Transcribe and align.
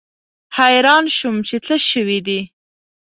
حیران 0.57 1.03
شوم 1.17 1.35
چې 1.47 1.57
څه 1.65 1.75
شوي 1.89 2.19
دي. 2.27 2.39